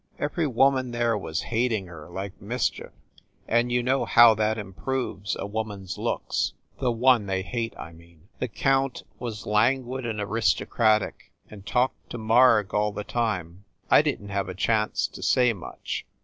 Every 0.17 0.47
woman 0.47 0.89
there 0.89 1.15
was 1.15 1.43
hating 1.53 1.85
her 1.85 2.09
like 2.09 2.41
mischief; 2.41 2.91
and 3.47 3.71
you 3.71 3.83
know 3.83 4.03
how 4.05 4.33
that 4.33 4.57
improves 4.57 5.35
a 5.39 5.45
woman 5.45 5.83
s 5.83 5.95
looks 5.95 6.53
THE 6.79 6.89
ST. 6.89 6.95
PAUL 6.95 6.95
BUILDING 6.95 6.97
219 6.97 6.97
the 6.97 7.05
one 7.11 7.25
they 7.27 7.41
hate, 7.43 7.77
I 7.77 7.93
mean. 7.93 8.27
The 8.39 8.47
count 8.47 9.03
was 9.19 9.45
lan 9.45 9.83
guid 9.83 10.07
and 10.07 10.19
aristocratic 10.19 11.31
and 11.51 11.67
talked 11.67 12.09
to 12.09 12.17
Marg 12.17 12.73
all 12.73 12.91
the 12.91 13.03
time. 13.03 13.65
I 13.91 14.01
didn 14.01 14.25
t 14.29 14.33
have 14.33 14.49
a 14.49 14.55
chance 14.55 15.05
to 15.05 15.21
say 15.21 15.53
much. 15.53 16.07